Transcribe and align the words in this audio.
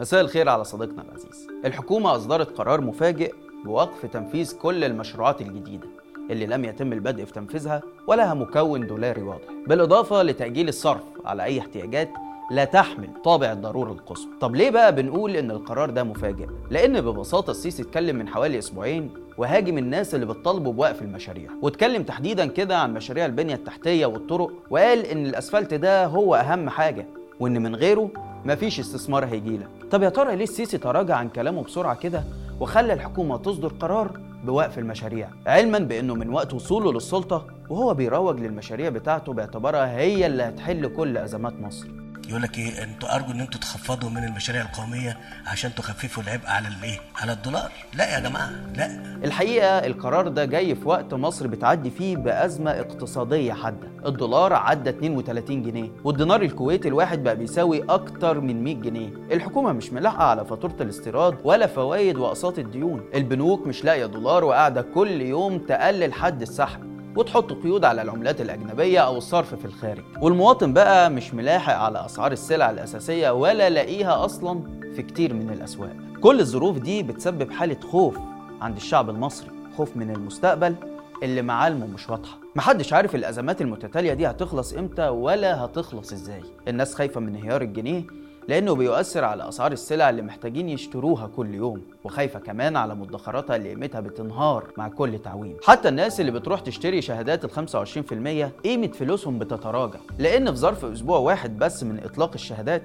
مساء 0.00 0.20
الخير 0.20 0.48
على 0.48 0.64
صديقنا 0.64 1.02
العزيز. 1.02 1.46
الحكومة 1.64 2.16
أصدرت 2.16 2.58
قرار 2.58 2.80
مفاجئ 2.80 3.32
بوقف 3.64 4.06
تنفيذ 4.06 4.58
كل 4.58 4.84
المشروعات 4.84 5.40
الجديدة 5.40 5.86
اللي 6.30 6.46
لم 6.46 6.64
يتم 6.64 6.92
البدء 6.92 7.24
في 7.24 7.32
تنفيذها 7.32 7.82
ولها 8.06 8.34
مكون 8.34 8.86
دولاري 8.86 9.22
واضح. 9.22 9.44
بالإضافة 9.66 10.22
لتأجيل 10.22 10.68
الصرف 10.68 11.02
على 11.24 11.44
أي 11.44 11.60
احتياجات 11.60 12.08
لا 12.50 12.64
تحمل 12.64 13.08
طابع 13.24 13.52
الضرورة 13.52 13.92
القصوى. 13.92 14.30
طب 14.40 14.56
ليه 14.56 14.70
بقى 14.70 14.94
بنقول 14.94 15.36
إن 15.36 15.50
القرار 15.50 15.90
ده 15.90 16.04
مفاجئ؟ 16.04 16.46
لأن 16.70 17.00
ببساطة 17.00 17.50
السيسي 17.50 17.82
اتكلم 17.82 18.16
من 18.16 18.28
حوالي 18.28 18.58
أسبوعين 18.58 19.10
وهاجم 19.38 19.78
الناس 19.78 20.14
اللي 20.14 20.26
بتطالبوا 20.26 20.72
بوقف 20.72 21.02
المشاريع. 21.02 21.50
واتكلم 21.62 22.02
تحديدا 22.02 22.46
كده 22.46 22.78
عن 22.78 22.94
مشاريع 22.94 23.26
البنية 23.26 23.54
التحتية 23.54 24.06
والطرق 24.06 24.50
وقال 24.70 25.06
إن 25.06 25.26
الأسفلت 25.26 25.74
ده 25.74 26.06
هو 26.06 26.34
أهم 26.34 26.70
حاجة 26.70 27.06
وإن 27.40 27.62
من 27.62 27.76
غيره 27.76 28.10
مفيش 28.44 28.80
استثمار 28.80 29.24
هيجيلك 29.24 29.68
طب 29.90 30.02
يا 30.02 30.08
ترى 30.08 30.36
ليه 30.36 30.44
السيسي 30.44 30.78
تراجع 30.78 31.16
عن 31.16 31.28
كلامه 31.28 31.62
بسرعة 31.64 31.94
كده 31.94 32.24
وخلى 32.60 32.92
الحكومة 32.92 33.36
تصدر 33.36 33.68
قرار 33.68 34.20
بوقف 34.44 34.78
المشاريع؟ 34.78 35.28
علما 35.46 35.78
بأنه 35.78 36.14
من 36.14 36.30
وقت 36.30 36.54
وصوله 36.54 36.92
للسلطة 36.92 37.46
وهو 37.68 37.94
بيروج 37.94 38.40
للمشاريع 38.40 38.88
بتاعته 38.88 39.32
باعتبارها 39.32 39.96
هي 39.98 40.26
اللي 40.26 40.42
هتحل 40.42 40.86
كل 40.96 41.18
أزمات 41.18 41.52
مصر. 41.60 41.86
يقول 42.30 42.42
لك 42.42 42.58
إيه؟ 42.58 42.84
أنتوا 42.84 43.14
أرجو 43.14 43.32
إن 43.32 43.40
أنتوا 43.40 43.60
تخفضوا 43.60 44.10
من 44.10 44.24
المشاريع 44.24 44.62
القومية 44.62 45.16
عشان 45.46 45.74
تخففوا 45.74 46.22
العبء 46.22 46.46
على 46.46 46.68
الإيه؟ 46.68 46.98
على 47.16 47.32
الدولار. 47.32 47.70
لا 47.94 48.14
يا 48.14 48.20
جماعة 48.20 48.50
لا. 48.76 48.86
الحقيقة 49.24 49.66
القرار 49.66 50.28
ده 50.28 50.44
جاي 50.44 50.74
في 50.74 50.88
وقت 50.88 51.14
مصر 51.14 51.46
بتعدي 51.46 51.90
فيه 51.90 52.16
بأزمة 52.16 52.70
اقتصادية 52.70 53.52
حادة. 53.52 53.88
الدولار 54.06 54.52
عدى 54.52 54.90
32 54.90 55.62
جنيه 55.62 55.88
والدينار 56.04 56.42
الكويتي 56.42 56.88
الواحد 56.88 57.22
بقى 57.22 57.36
بيساوي 57.36 57.84
أكتر 57.88 58.40
من 58.40 58.64
100 58.64 58.74
جنيه. 58.74 59.08
الحكومة 59.32 59.72
مش 59.72 59.92
ملاحقة 59.92 60.24
على 60.24 60.44
فاتورة 60.44 60.76
الاستيراد 60.80 61.38
ولا 61.44 61.66
فوائد 61.66 62.16
وأقساط 62.16 62.58
الديون. 62.58 63.04
البنوك 63.14 63.66
مش 63.66 63.84
لاقية 63.84 64.06
دولار 64.06 64.44
وقاعدة 64.44 64.82
كل 64.82 65.20
يوم 65.20 65.58
تقلل 65.58 66.12
حد 66.12 66.42
السحب. 66.42 66.89
وتحط 67.16 67.52
قيود 67.52 67.84
على 67.84 68.02
العملات 68.02 68.40
الأجنبية 68.40 68.98
أو 69.00 69.18
الصرف 69.18 69.54
في 69.54 69.64
الخارج. 69.64 70.02
والمواطن 70.20 70.72
بقى 70.72 71.10
مش 71.10 71.34
ملاحق 71.34 71.74
على 71.74 72.04
أسعار 72.06 72.32
السلع 72.32 72.70
الأساسية 72.70 73.30
ولا 73.30 73.70
لاقيها 73.70 74.24
أصلا 74.24 74.60
في 74.96 75.02
كتير 75.02 75.34
من 75.34 75.50
الأسواق. 75.50 75.92
كل 76.20 76.40
الظروف 76.40 76.78
دي 76.78 77.02
بتسبب 77.02 77.50
حالة 77.50 77.80
خوف 77.80 78.18
عند 78.60 78.76
الشعب 78.76 79.10
المصري 79.10 79.48
خوف 79.76 79.96
من 79.96 80.10
المستقبل 80.10 80.74
اللي 81.22 81.42
معالمه 81.42 81.86
مش 81.86 82.10
واضحة. 82.10 82.38
محدش 82.56 82.92
عارف 82.92 83.14
الأزمات 83.14 83.60
المتتالية 83.60 84.14
دي 84.14 84.26
هتخلص 84.26 84.72
إمتى 84.72 85.08
ولا 85.08 85.64
هتخلص 85.64 86.12
إزاي. 86.12 86.42
الناس 86.68 86.94
خايفة 86.94 87.20
من 87.20 87.36
انهيار 87.36 87.62
الجنيه 87.62 88.02
لأنه 88.48 88.74
بيؤثر 88.74 89.24
على 89.24 89.48
أسعار 89.48 89.72
السلع 89.72 90.10
اللي 90.10 90.22
محتاجين 90.22 90.68
يشتروها 90.68 91.26
كل 91.36 91.54
يوم 91.54 91.82
وخايفة 92.04 92.38
كمان 92.38 92.76
على 92.76 92.94
مدخراتها 92.94 93.56
اللي 93.56 93.68
قيمتها 93.68 94.00
بتنهار 94.00 94.64
مع 94.76 94.88
كل 94.88 95.18
تعويم. 95.18 95.56
حتى 95.64 95.88
الناس 95.88 96.20
اللي 96.20 96.32
بتروح 96.32 96.60
تشتري 96.60 97.02
شهادات 97.02 97.44
ال 97.44 97.50
25% 97.50 98.52
قيمة 98.64 98.86
فلوسهم 98.88 99.38
بتتراجع. 99.38 99.98
لأن 100.18 100.50
في 100.50 100.56
ظرف 100.56 100.84
أسبوع 100.84 101.18
واحد 101.18 101.58
بس 101.58 101.82
من 101.84 102.00
إطلاق 102.04 102.30
الشهادات 102.34 102.82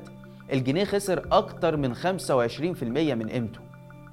الجنيه 0.53 0.83
خسر 0.83 1.25
أكتر 1.31 1.77
من 1.77 1.95
25% 1.95 2.83
من 3.15 3.29
قيمته. 3.29 3.59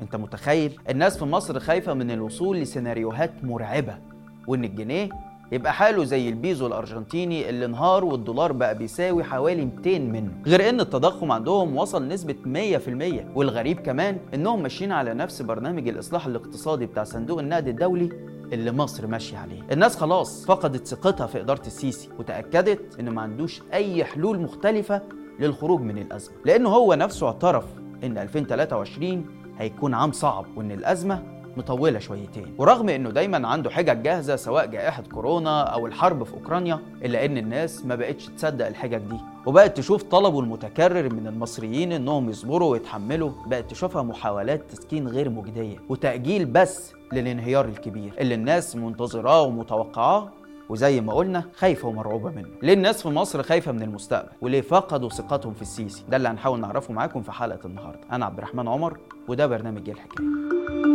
أنت 0.00 0.16
متخيل؟ 0.16 0.78
الناس 0.90 1.18
في 1.18 1.24
مصر 1.24 1.60
خايفة 1.60 1.94
من 1.94 2.10
الوصول 2.10 2.56
لسيناريوهات 2.56 3.32
مرعبة 3.42 3.98
وإن 4.46 4.64
الجنيه 4.64 5.08
يبقى 5.52 5.72
حاله 5.72 6.04
زي 6.04 6.28
البيزو 6.28 6.66
الأرجنتيني 6.66 7.48
اللي 7.48 7.64
انهار 7.64 8.04
والدولار 8.04 8.52
بقى 8.52 8.78
بيساوي 8.78 9.24
حوالي 9.24 9.64
200 9.64 9.98
منه. 9.98 10.30
غير 10.46 10.68
إن 10.68 10.80
التضخم 10.80 11.32
عندهم 11.32 11.76
وصل 11.76 12.08
نسبة 12.08 12.34
100% 12.44 13.36
والغريب 13.36 13.80
كمان 13.80 14.18
إنهم 14.34 14.62
ماشيين 14.62 14.92
على 14.92 15.14
نفس 15.14 15.42
برنامج 15.42 15.88
الإصلاح 15.88 16.26
الاقتصادي 16.26 16.86
بتاع 16.86 17.04
صندوق 17.04 17.38
النقد 17.38 17.68
الدولي 17.68 18.08
اللي 18.52 18.72
مصر 18.72 19.06
ماشية 19.06 19.36
عليه. 19.38 19.62
الناس 19.72 19.96
خلاص 19.96 20.46
فقدت 20.46 20.86
ثقتها 20.86 21.26
في 21.26 21.40
إدارة 21.40 21.66
السيسي 21.66 22.08
وتأكدت 22.18 23.00
إنه 23.00 23.10
ما 23.10 23.22
عندوش 23.22 23.62
أي 23.72 24.04
حلول 24.04 24.38
مختلفة 24.40 25.02
للخروج 25.40 25.80
من 25.80 25.98
الأزمة 25.98 26.34
لأنه 26.44 26.68
هو 26.68 26.94
نفسه 26.94 27.26
اعترف 27.26 27.64
إن 28.04 28.18
2023 28.18 29.24
هيكون 29.58 29.94
عام 29.94 30.12
صعب 30.12 30.46
وإن 30.56 30.72
الأزمة 30.72 31.41
مطولة 31.56 31.98
شويتين. 31.98 32.54
ورغم 32.58 32.88
إنه 32.88 33.10
دايما 33.10 33.48
عنده 33.48 33.70
حجج 33.70 34.02
جاهزة 34.02 34.36
سواء 34.36 34.66
جائحة 34.66 35.02
كورونا 35.02 35.62
أو 35.62 35.86
الحرب 35.86 36.24
في 36.24 36.34
أوكرانيا 36.34 36.80
إلا 37.04 37.24
إن 37.24 37.38
الناس 37.38 37.86
ما 37.86 37.94
بقتش 37.94 38.26
تصدق 38.26 38.66
الحجج 38.66 38.98
دي. 38.98 39.16
وبقت 39.46 39.76
تشوف 39.76 40.02
طلبه 40.02 40.40
المتكرر 40.40 41.14
من 41.14 41.26
المصريين 41.26 41.92
إنهم 41.92 42.30
يصبروا 42.30 42.70
ويتحملوا. 42.72 43.30
بقت 43.46 43.70
تشوفها 43.70 44.02
محاولات 44.02 44.70
تسكين 44.70 45.08
غير 45.08 45.30
مجدية 45.30 45.76
وتأجيل 45.88 46.44
بس 46.44 46.92
للانهيار 47.12 47.64
الكبير 47.64 48.12
اللي 48.20 48.34
الناس 48.34 48.76
منتظراه 48.76 49.42
ومتوقعاه. 49.42 50.28
وزي 50.68 51.00
ما 51.00 51.12
قلنا 51.12 51.44
خايفة 51.56 51.88
ومرعوبة 51.88 52.30
منه. 52.30 52.48
ليه 52.62 52.72
الناس 52.72 53.02
في 53.02 53.08
مصر 53.08 53.42
خايفة 53.42 53.72
من 53.72 53.82
المستقبل؟ 53.82 54.28
وليه 54.40 54.60
فقدوا 54.60 55.08
ثقتهم 55.08 55.54
في 55.54 55.62
السيسي؟ 55.62 56.04
ده 56.08 56.16
اللي 56.16 56.28
هنحاول 56.28 56.60
نعرفه 56.60 56.94
معاكم 56.94 57.22
في 57.22 57.32
حلقة 57.32 57.66
النهارده. 57.66 58.00
أنا 58.12 58.26
عبد 58.26 58.38
الرحمن 58.38 58.68
عمر 58.68 58.98
وده 59.28 59.46
برنامج 59.46 59.88
إيه 59.88 59.94
الحكاية. 59.94 60.91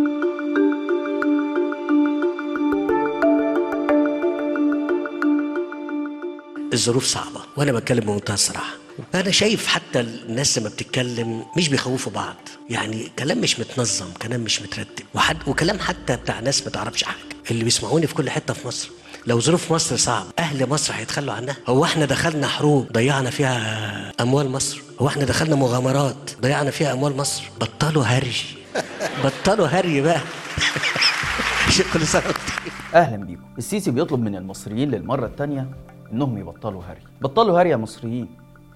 الظروف 6.73 7.05
صعبة 7.05 7.39
وأنا 7.57 7.71
بتكلم 7.71 7.99
بمنتهى 7.99 8.33
الصراحة. 8.33 8.73
أنا 9.15 9.31
شايف 9.31 9.67
حتى 9.67 9.99
الناس 9.99 10.57
لما 10.57 10.69
بتتكلم 10.69 11.45
مش 11.57 11.69
بيخوفوا 11.69 12.11
بعض. 12.11 12.35
يعني 12.69 13.11
كلام 13.19 13.41
مش 13.41 13.59
متنظم 13.59 14.05
كلام 14.21 14.39
مش 14.41 14.61
مترتب. 14.61 15.05
وحد 15.15 15.37
وكلام 15.47 15.79
حتى 15.79 16.15
بتاع 16.15 16.39
ناس 16.39 16.63
ما 16.63 16.69
تعرفش 16.69 17.03
حاجة. 17.03 17.17
اللي 17.51 17.63
بيسمعوني 17.63 18.07
في 18.07 18.13
كل 18.13 18.29
حتة 18.29 18.53
في 18.53 18.67
مصر 18.67 18.89
لو 19.27 19.39
ظروف 19.39 19.71
مصر 19.73 19.95
صعب 19.97 20.25
أهل 20.39 20.69
مصر 20.69 20.93
هيتخلوا 20.93 21.33
عنها؟ 21.33 21.55
هو 21.67 21.85
إحنا 21.85 22.05
دخلنا 22.05 22.47
حروب 22.47 22.91
ضيعنا 22.91 23.29
فيها 23.29 24.11
أموال 24.21 24.49
مصر؟ 24.49 24.81
هو 24.99 25.07
إحنا 25.07 25.25
دخلنا 25.25 25.55
مغامرات 25.55 26.31
ضيعنا 26.41 26.71
فيها 26.71 26.93
أموال 26.93 27.17
مصر؟ 27.17 27.43
بطلوا 27.61 28.03
هري. 28.03 28.35
بطلوا 29.23 29.67
هري 29.67 30.01
بقى. 30.01 30.21
كل 31.93 32.07
سنه. 32.07 32.23
أهلا 32.93 33.17
بيكم. 33.25 33.41
السيسي 33.57 33.91
بيطلب 33.91 34.19
من 34.19 34.35
المصريين 34.35 34.91
للمرة 34.91 35.25
الثانية 35.25 35.67
انهم 36.13 36.37
يبطلوا 36.37 36.81
هري. 36.89 37.01
بطلوا 37.21 37.61
هري 37.61 37.69
يا 37.69 37.77
مصريين. 37.77 38.27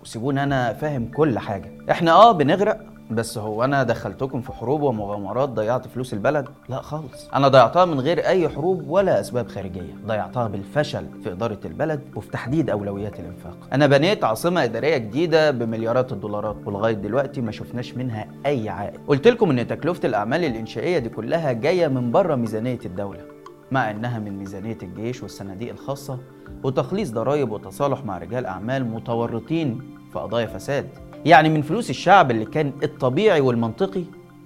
وسيبوني 0.02 0.44
أنا 0.44 0.74
فاهم 0.74 1.12
كل 1.16 1.40
حاجة. 1.40 1.72
إحنا 1.92 2.12
آه 2.12 2.32
بنغرق 2.32 2.80
بس 3.12 3.38
هو 3.38 3.64
أنا 3.64 3.84
دخلتكم 3.84 4.42
في 4.42 4.54
حروب 4.54 4.82
ومغامرات 4.82 5.50
ضيعت 5.50 5.88
فلوس 5.88 6.14
البلد؟ 6.14 6.46
لا 6.70 6.82
خالص. 6.82 7.30
أنا 7.34 7.48
ضيعتها 7.48 7.86
من 7.86 8.00
غير 8.00 8.28
أي 8.28 8.50
حروب 8.50 8.90
ولا 8.90 9.20
أسباب 9.20 9.48
خارجية. 9.48 9.96
ضيعتها 10.08 10.48
بالفشل 10.48 11.06
في 11.24 11.32
إدارة 11.32 11.60
البلد 11.66 12.02
وفي 12.16 12.32
تحديد 12.32 12.70
أولويات 12.70 13.20
الإنفاق. 13.20 13.58
أنا 13.74 13.88
بنيت 13.88 14.24
عاصمة 14.24 14.64
إدارية 14.64 14.98
جديدة 14.98 15.52
بمليارات 15.52 16.12
الدولارات 16.12 16.56
ولغاية 16.66 16.94
دلوقتي 16.94 17.42
ما 17.42 17.52
شفناش 17.52 17.94
منها 17.94 18.28
أي 18.46 18.70
عائد. 18.70 19.00
قلت 19.08 19.28
لكم 19.28 19.50
إن 19.50 19.68
تكلفة 19.68 20.08
الأعمال 20.08 20.44
الإنشائية 20.46 21.00
دي 21.00 21.10
كلها 21.10 21.52
جاية 21.52 21.88
من 21.88 22.12
بره 22.12 22.36
ميزانية 22.36 22.80
الدولة. 22.86 23.31
مع 23.72 23.92
إنها 23.92 24.20
من 24.20 24.38
ميزانية 24.40 24.78
الجيش 24.84 25.22
والصناديق 25.22 25.72
الخاصة 25.72 26.18
وتخليص 26.64 27.12
ضرائب 27.12 27.52
وتصالح 27.52 28.06
مع 28.06 28.18
رجال 28.18 28.46
أعمال 28.46 28.86
متورطين 28.86 29.82
في 30.14 30.20
قضايا 30.20 30.46
فساد. 30.46 30.88
يعني 31.26 31.50
من 31.50 31.62
فلوس 31.62 31.90
الشعب 31.90 32.32
اللي 32.32 32.46
كان 32.46 32.74
الطبيعي 32.84 33.42
والمنطقي 33.42 34.04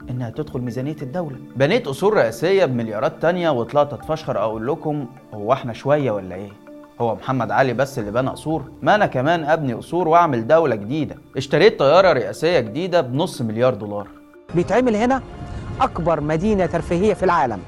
إنها 0.09 0.30
تدخل 0.30 0.62
ميزانية 0.62 0.96
الدولة. 1.02 1.38
بنيت 1.56 1.88
اصول 1.88 2.14
رئاسية 2.14 2.66
بمليارات 2.66 3.22
تانية 3.22 3.50
وطلعت 3.50 3.94
اتفشخر 3.94 4.38
أقول 4.38 4.68
لكم 4.68 5.06
هو 5.34 5.53
إحنا 5.53 5.74
شوية 5.74 6.12
ولا 6.12 6.35
إيه؟ 6.35 6.50
هو 7.02 7.16
محمد 7.16 7.52
علي 7.52 7.74
بس 7.74 8.00
اللي 8.00 8.12
بنى 8.12 8.30
قصور؟ 8.30 8.64
ما 8.81 8.96
أنا 8.96 9.06
كمان 9.06 9.44
أبني 9.44 9.74
قصور 9.74 10.08
وأعمل 10.08 10.47
دولة 10.47 10.75
جديدة. 10.75 11.16
اشتريت 11.38 11.80
طيارة 11.80 12.14
رئاسية 12.14 12.59
جديدة 12.59 13.02
بنص 13.02 13.41
مليار 13.41 13.74
دولار. 13.74 14.08
بيتعمل 14.56 14.96
هنا 14.96 15.22
أكبر 15.82 16.22
مدينة 16.22 16.66
ترفيهية 16.66 17.14
في 17.14 17.23
العالم. 17.23 17.59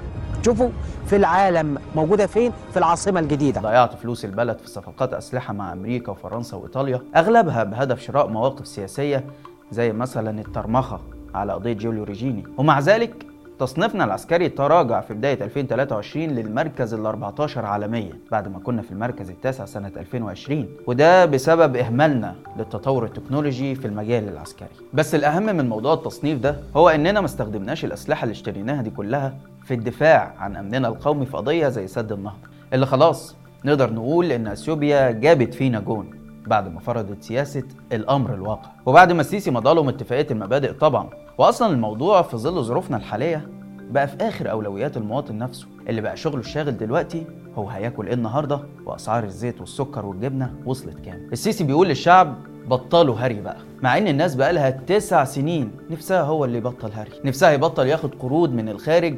شوفوا 0.44 0.68
في 1.08 1.16
العالم 1.16 1.78
موجودة 1.96 2.26
فين؟ 2.26 2.52
في 2.70 2.76
العاصمة 2.76 3.20
الجديدة. 3.20 3.60
ضيعت 3.60 3.94
فلوس 3.94 4.24
البلد 4.24 4.58
في 4.58 4.68
صفقات 4.68 5.14
أسلحة 5.14 5.52
مع 5.54 5.72
أمريكا 5.72 6.12
وفرنسا 6.12 6.56
وإيطاليا. 6.56 7.00
أغلبها 7.16 7.64
بهدف 7.64 8.00
شراء 8.02 8.28
مواقف 8.28 8.66
سياسية 8.66 9.24
زي 9.72 9.92
مثلا 9.92 10.40
الطرمخة 10.40 11.00
على 11.34 11.52
قضية 11.52 11.72
جوليو 11.72 12.04
ريجيني. 12.04 12.44
ومع 12.56 12.80
ذلك 12.80 13.26
تصنيفنا 13.58 14.04
العسكري 14.04 14.48
تراجع 14.48 15.00
في 15.00 15.14
بداية 15.14 15.44
2023 15.44 16.24
للمركز 16.26 16.94
ال 16.94 17.06
14 17.06 17.66
عالميا 17.66 18.12
بعد 18.30 18.48
ما 18.48 18.58
كنا 18.58 18.82
في 18.82 18.90
المركز 18.92 19.30
التاسع 19.30 19.64
سنة 19.64 19.92
2020 19.96 20.68
وده 20.86 21.24
بسبب 21.24 21.76
إهمالنا 21.76 22.34
للتطور 22.56 23.04
التكنولوجي 23.04 23.74
في 23.74 23.86
المجال 23.86 24.28
العسكري. 24.28 24.68
بس 24.94 25.14
الأهم 25.14 25.42
من 25.46 25.68
موضوع 25.68 25.94
التصنيف 25.94 26.38
ده 26.40 26.56
هو 26.76 26.88
إننا 26.88 27.20
ما 27.20 27.26
استخدمناش 27.26 27.84
الأسلحة 27.84 28.22
اللي 28.24 28.32
اشتريناها 28.32 28.82
دي 28.82 28.90
كلها 28.90 29.34
في 29.68 29.74
الدفاع 29.74 30.34
عن 30.38 30.56
أمننا 30.56 30.88
القومي 30.88 31.26
في 31.26 31.36
قضية 31.36 31.68
زي 31.68 31.86
سد 31.86 32.12
النهضة 32.12 32.36
اللي 32.72 32.86
خلاص 32.86 33.36
نقدر 33.64 33.92
نقول 33.92 34.32
إن 34.32 34.46
أثيوبيا 34.46 35.10
جابت 35.10 35.54
فينا 35.54 35.80
جون 35.80 36.10
بعد 36.46 36.72
ما 36.72 36.80
فرضت 36.80 37.22
سياسة 37.22 37.62
الأمر 37.92 38.34
الواقع. 38.34 38.70
وبعد 38.86 39.12
ما 39.12 39.20
السيسي 39.20 39.50
مضى 39.50 39.74
لهم 39.74 39.88
اتفاقية 39.88 40.26
المبادئ 40.30 40.72
طبعا. 40.72 41.10
وأصلا 41.38 41.72
الموضوع 41.72 42.22
في 42.22 42.36
ظل 42.36 42.62
ظروفنا 42.62 42.96
الحالية 42.96 43.48
بقى 43.90 44.08
في 44.08 44.16
آخر 44.20 44.50
أولويات 44.50 44.96
المواطن 44.96 45.38
نفسه. 45.38 45.66
اللي 45.88 46.00
بقى 46.00 46.16
شغله 46.16 46.40
الشاغل 46.40 46.76
دلوقتي 46.76 47.26
هو 47.56 47.68
هياكل 47.68 48.06
إيه 48.06 48.14
النهاردة؟ 48.14 48.60
وأسعار 48.86 49.24
الزيت 49.24 49.60
والسكر 49.60 50.06
والجبنة 50.06 50.54
وصلت 50.66 51.00
كام؟ 51.00 51.28
السيسي 51.32 51.64
بيقول 51.64 51.88
للشعب 51.88 52.34
بطلوا 52.68 53.14
هري 53.14 53.40
بقى. 53.40 53.56
مع 53.82 53.98
إن 53.98 54.08
الناس 54.08 54.34
بقى 54.34 54.52
لها 54.52 54.70
تسع 54.70 55.24
سنين 55.24 55.70
نفسها 55.90 56.22
هو 56.22 56.44
اللي 56.44 56.58
يبطل 56.58 56.90
هري. 56.92 57.10
نفسها 57.24 57.50
يبطل 57.50 57.86
ياخد 57.86 58.14
قروض 58.14 58.52
من 58.52 58.68
الخارج 58.68 59.16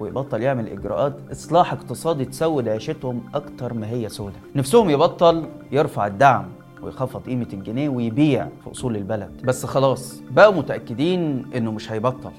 ويبطل 0.00 0.42
يعمل 0.42 0.68
إجراءات 0.68 1.16
إصلاح 1.32 1.72
اقتصادي 1.72 2.24
تسود 2.24 2.68
عيشتهم 2.68 3.30
أكتر 3.34 3.74
ما 3.74 3.90
هي 3.90 4.08
سودة. 4.08 4.36
نفسهم 4.54 4.90
يبطل 4.90 5.48
يرفع 5.72 6.06
الدعم 6.06 6.48
ويخفض 6.82 7.26
قيمة 7.26 7.46
الجنيه 7.52 7.88
ويبيع 7.88 8.48
في 8.64 8.70
أصول 8.70 8.96
البلد. 8.96 9.30
بس 9.44 9.66
خلاص 9.66 10.20
بقوا 10.30 10.52
متأكدين 10.54 11.50
إنه 11.56 11.72
مش 11.72 11.92
هيبطل. 11.92 12.30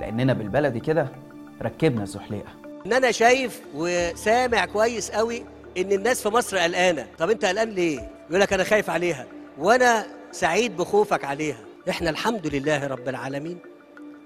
لأننا 0.00 0.32
بالبلدي 0.32 0.80
كده 0.80 1.08
ركبنا 1.62 2.02
الزحليقة. 2.02 2.48
إن 2.86 2.92
أنا 2.92 3.10
شايف 3.10 3.60
وسامع 3.74 4.64
كويس 4.64 5.10
قوي 5.10 5.42
إن 5.78 5.92
الناس 5.92 6.22
في 6.22 6.28
مصر 6.28 6.58
قلقانة. 6.58 7.06
طب 7.18 7.30
أنت 7.30 7.44
قلقان 7.44 7.68
ليه؟ 7.68 8.00
يقول 8.30 8.40
لك 8.40 8.52
أنا 8.52 8.64
خايف 8.64 8.90
عليها. 8.90 9.26
وأنا 9.58 10.06
سعيد 10.32 10.76
بخوفك 10.76 11.24
عليها. 11.24 11.58
إحنا 11.90 12.10
الحمد 12.10 12.46
لله 12.46 12.86
رب 12.86 13.08
العالمين 13.08 13.58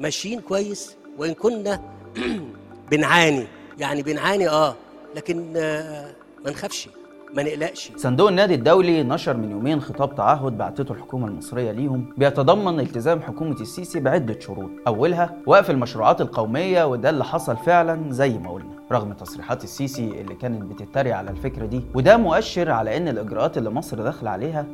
ماشيين 0.00 0.40
كويس. 0.40 0.96
وإن 1.18 1.34
كنا 1.34 1.80
بنعاني. 2.90 3.46
يعني 3.78 4.02
بنعاني 4.02 4.48
آه. 4.48 4.74
لكن 5.16 5.52
آه 5.56 6.10
ما 6.44 6.50
نخافش 6.50 6.88
ما 7.34 7.42
نقلقش. 7.42 7.92
صندوق 7.96 8.28
النادي 8.28 8.54
الدولي 8.54 9.02
نشر 9.02 9.36
من 9.36 9.50
يومين 9.50 9.80
خطاب 9.80 10.14
تعهد 10.14 10.58
بعتته 10.58 10.92
الحكومة 10.92 11.26
المصرية 11.28 11.70
ليهم 11.72 12.14
بيتضمن 12.16 12.80
التزام 12.80 13.20
حكومة 13.22 13.60
السيسي 13.60 14.00
بعدة 14.00 14.40
شروط. 14.40 14.70
أولها 14.86 15.36
وقف 15.46 15.70
المشروعات 15.70 16.20
القومية 16.20 16.84
وده 16.84 17.10
اللي 17.10 17.24
حصل 17.24 17.56
فعلا 17.56 18.12
زي 18.12 18.30
ما 18.38 18.50
قلنا. 18.50 18.74
رغم 18.92 19.12
تصريحات 19.12 19.64
السيسي 19.64 20.20
اللي 20.20 20.34
كانت 20.34 20.62
بتتريق 20.62 21.16
على 21.16 21.30
الفكرة 21.30 21.66
دي 21.66 21.80
وده 21.94 22.16
مؤشر 22.16 22.70
على 22.70 22.96
إن 22.96 23.08
الإجراءات 23.08 23.58
اللي 23.58 23.70
مصر 23.70 24.02
داخلة 24.02 24.30
عليها 24.30 24.66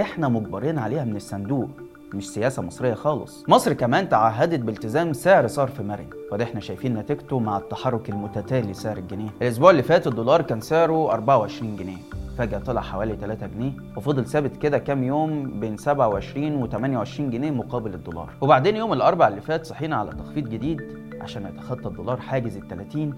إحنا 0.00 0.28
مجبرين 0.28 0.78
عليها 0.78 1.04
من 1.04 1.16
الصندوق. 1.16 1.68
مش 2.14 2.28
سياسة 2.30 2.62
مصرية 2.62 2.94
خالص. 2.94 3.44
مصر 3.48 3.72
كمان 3.72 4.08
تعهدت 4.08 4.60
بالتزام 4.60 5.12
سعر 5.12 5.46
صرف 5.46 5.80
مرن 5.80 6.06
وده 6.32 6.44
إحنا 6.44 6.60
شايفين 6.60 6.94
نتيجته 6.94 7.38
مع 7.38 7.56
التحرك 7.58 8.10
المتتالي 8.10 8.74
سعر 8.74 8.96
الجنيه. 8.96 9.28
الأسبوع 9.42 9.70
اللي 9.70 9.82
فات 9.82 10.06
الدولار 10.06 10.42
كان 10.42 10.60
سعره 10.60 11.12
24 11.12 11.76
جنيه 11.76 11.96
فجأة 12.38 12.58
طلع 12.58 12.80
حوالي 12.80 13.16
3 13.16 13.46
جنيه 13.46 13.72
وفضل 13.96 14.24
ثابت 14.26 14.56
كده 14.56 14.78
كام 14.78 15.04
يوم 15.04 15.60
بين 15.60 15.76
27 15.76 16.54
و 16.62 16.66
28 16.66 17.30
جنيه 17.30 17.50
مقابل 17.50 17.94
الدولار. 17.94 18.30
وبعدين 18.40 18.76
يوم 18.76 18.92
الأربع 18.92 19.28
اللي 19.28 19.40
فات 19.40 19.66
صحينا 19.66 19.96
على 19.96 20.10
تخفيض 20.10 20.48
جديد 20.48 20.80
عشان 21.20 21.46
يتخطى 21.46 21.88
الدولار 21.88 22.20
حاجز 22.20 22.56
ال 22.56 22.68
30 22.68 23.14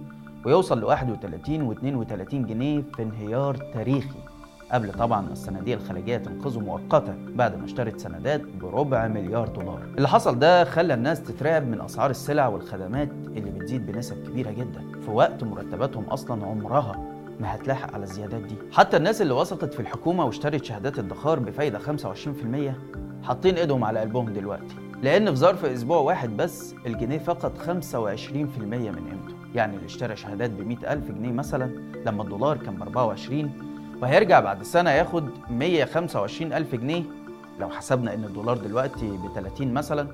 ويوصل 0.46 0.80
ل 0.80 0.84
31 0.84 1.62
و 1.62 1.72
32 1.72 2.46
جنيه 2.46 2.82
في 2.96 3.02
انهيار 3.02 3.54
تاريخي. 3.74 4.18
قبل 4.72 4.92
طبعا 4.92 5.20
ما 5.20 5.32
الصناديق 5.32 5.78
الخارجيه 5.78 6.16
تنقذه 6.16 6.58
مؤقتا 6.60 7.18
بعد 7.34 7.58
ما 7.58 7.64
اشترت 7.64 8.00
سندات 8.00 8.40
بربع 8.60 9.08
مليار 9.08 9.48
دولار. 9.48 9.82
اللي 9.96 10.08
حصل 10.08 10.38
ده 10.38 10.64
خلى 10.64 10.94
الناس 10.94 11.22
تترعب 11.22 11.66
من 11.68 11.80
أسعار 11.80 12.10
السلع 12.10 12.48
والخدمات 12.48 13.08
اللي 13.26 13.50
بتزيد 13.50 13.86
بنسب 13.86 14.28
كبيرة 14.28 14.50
جدا 14.50 14.84
في 15.04 15.10
وقت 15.10 15.44
مرتباتهم 15.44 16.04
أصلا 16.04 16.46
عمرها 16.46 17.06
ما 17.40 17.54
هتلاحق 17.54 17.94
على 17.94 18.04
الزيادات 18.04 18.40
دي. 18.40 18.54
حتى 18.72 18.96
الناس 18.96 19.22
اللي 19.22 19.34
وثقت 19.34 19.74
في 19.74 19.80
الحكومة 19.80 20.24
واشترت 20.24 20.64
شهادات 20.64 20.98
الادخار 20.98 21.38
بفايدة 21.38 21.78
25% 21.78 22.74
حاطين 23.22 23.54
إيدهم 23.54 23.84
على 23.84 24.00
قلبهم 24.00 24.32
دلوقتي. 24.32 24.74
لأن 25.02 25.30
في 25.30 25.36
ظرف 25.36 25.64
أسبوع 25.64 25.98
واحد 25.98 26.36
بس 26.36 26.74
الجنيه 26.86 27.18
فقد 27.18 27.58
25% 27.58 27.62
من 28.58 28.94
قيمته. 28.94 29.34
يعني 29.54 29.76
اللي 29.76 29.86
اشترى 29.86 30.16
شهادات 30.16 30.50
ب 30.50 30.60
100000 30.60 31.10
جنيه 31.10 31.32
مثلا 31.32 31.70
لما 32.06 32.22
الدولار 32.22 32.56
كان 32.56 32.74
ب 32.74 32.82
24 32.82 33.50
وهيرجع 34.02 34.40
بعد 34.40 34.62
سنة 34.62 34.90
ياخد 34.90 35.28
125 35.50 36.52
ألف 36.52 36.74
جنيه 36.74 37.02
لو 37.60 37.68
حسبنا 37.68 38.14
إن 38.14 38.24
الدولار 38.24 38.56
دلوقتي 38.56 39.06
ب 39.10 39.34
30 39.34 39.74
مثلا 39.74 40.08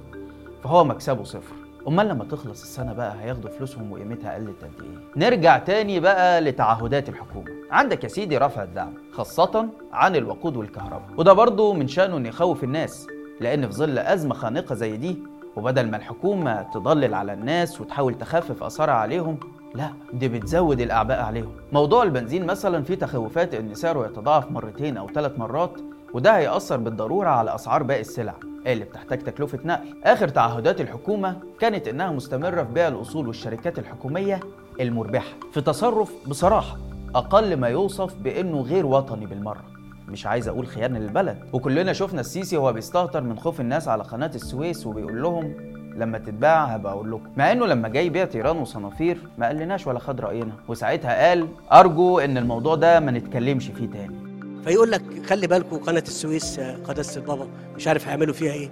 فهو 0.64 0.84
مكسبه 0.84 1.24
صفر. 1.24 1.54
أمال 1.88 2.08
لما 2.08 2.24
تخلص 2.24 2.62
السنة 2.62 2.92
بقى 2.92 3.14
هياخدوا 3.20 3.50
فلوسهم 3.50 3.92
وقيمتها 3.92 4.34
قلت 4.34 4.64
قد 4.64 4.82
إيه؟ 4.82 4.98
نرجع 5.28 5.58
تاني 5.58 6.00
بقى 6.00 6.40
لتعهدات 6.40 7.08
الحكومة. 7.08 7.46
عندك 7.70 8.04
يا 8.04 8.08
سيدي 8.08 8.38
رفع 8.38 8.62
الدعم 8.62 8.94
خاصة 9.12 9.68
عن 9.92 10.16
الوقود 10.16 10.56
والكهرباء. 10.56 11.08
وده 11.16 11.32
برضه 11.32 11.72
من 11.74 11.88
شأنه 11.88 12.16
إنه 12.16 12.28
يخوف 12.28 12.64
الناس 12.64 13.06
لأن 13.40 13.66
في 13.68 13.72
ظل 13.72 13.98
أزمة 13.98 14.34
خانقة 14.34 14.74
زي 14.74 14.96
دي 14.96 15.18
وبدل 15.56 15.90
ما 15.90 15.96
الحكومة 15.96 16.62
تضلل 16.62 17.14
على 17.14 17.32
الناس 17.32 17.80
وتحاول 17.80 18.14
تخفف 18.18 18.62
أثرها 18.62 18.94
عليهم 18.94 19.38
لا 19.76 19.90
دي 20.12 20.28
بتزود 20.28 20.80
الأعباء 20.80 21.22
عليهم. 21.22 21.52
موضوع 21.72 22.02
البنزين 22.02 22.46
مثلا 22.46 22.84
فيه 22.84 22.94
تخوفات 22.94 23.54
إن 23.54 23.74
سعره 23.74 24.06
يتضاعف 24.06 24.50
مرتين 24.50 24.96
أو 24.96 25.08
ثلاث 25.08 25.38
مرات 25.38 25.72
وده 26.14 26.36
هيأثر 26.36 26.76
بالضرورة 26.76 27.28
على 27.28 27.54
أسعار 27.54 27.82
باقي 27.82 28.00
السلع 28.00 28.34
اللي 28.66 28.84
بتحتاج 28.84 29.18
تكلفة 29.18 29.58
نقل. 29.64 30.00
آخر 30.04 30.28
تعهدات 30.28 30.80
الحكومة 30.80 31.36
كانت 31.60 31.88
إنها 31.88 32.10
مستمرة 32.10 32.62
في 32.62 32.72
بيع 32.72 32.88
الأصول 32.88 33.26
والشركات 33.26 33.78
الحكومية 33.78 34.40
المربحة. 34.80 35.34
في 35.52 35.60
تصرف 35.60 36.12
بصراحة 36.28 36.78
أقل 37.14 37.56
ما 37.56 37.68
يوصف 37.68 38.14
بإنه 38.14 38.60
غير 38.60 38.86
وطني 38.86 39.26
بالمرة. 39.26 39.64
مش 40.08 40.26
عايز 40.26 40.48
أقول 40.48 40.66
خيانة 40.66 40.98
للبلد. 40.98 41.38
وكلنا 41.52 41.92
شفنا 41.92 42.20
السيسي 42.20 42.56
وهو 42.56 42.72
بيستهتر 42.72 43.20
من 43.20 43.38
خوف 43.38 43.60
الناس 43.60 43.88
على 43.88 44.02
قناة 44.02 44.30
السويس 44.34 44.86
وبيقول 44.86 45.22
لهم 45.22 45.54
لما 45.96 46.18
تتباع 46.18 46.64
هبقى 46.64 46.92
أقول 46.92 47.10
لكم 47.12 47.28
مع 47.36 47.52
إنه 47.52 47.66
لما 47.66 47.88
جاي 47.88 48.06
يبيع 48.06 48.24
تيران 48.24 48.56
وصنافير 48.56 49.18
ما 49.38 49.46
قالناش 49.46 49.86
ولا 49.86 49.98
خد 49.98 50.20
رأينا. 50.20 50.52
وساعتها 50.68 51.28
قال 51.28 51.48
أرجو 51.72 52.18
إن 52.18 52.38
الموضوع 52.38 52.74
ده 52.74 53.00
ما 53.00 53.10
نتكلمش 53.12 53.66
فيه 53.66 53.86
تاني. 53.86 54.16
فيقول 54.64 54.90
لك 54.90 55.02
خلي 55.26 55.46
بالكم 55.46 55.76
قناة 55.76 56.00
السويس 56.06 56.60
قداسه 56.60 57.20
البابا 57.20 57.48
مش 57.76 57.88
عارف 57.88 58.08
هيعملوا 58.08 58.34
فيها 58.34 58.52
إيه. 58.52 58.70